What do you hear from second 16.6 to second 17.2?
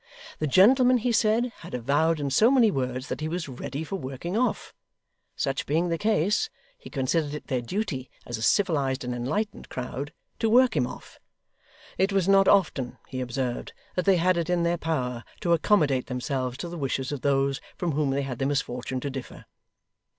the wishes